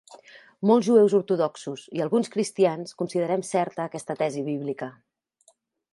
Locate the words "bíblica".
4.49-4.89